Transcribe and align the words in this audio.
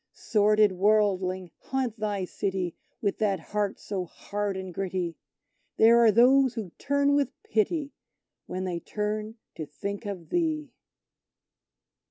Sordid 0.13 0.71
worldling, 0.71 1.51
haunt 1.59 1.99
thy 1.99 2.25
city 2.25 2.75
with 3.03 3.19
that 3.19 3.39
heart 3.39 3.77
so 3.79 4.03
hard 4.05 4.57
and 4.57 4.73
gritty! 4.73 5.15
There 5.77 5.99
are 5.99 6.11
those 6.11 6.55
who 6.55 6.71
turn 6.79 7.13
with 7.13 7.29
pity 7.43 7.93
when 8.47 8.63
they 8.63 8.79
turn 8.79 9.35
to 9.53 9.67
think 9.67 10.07
of 10.07 10.29
thee! 10.29 10.71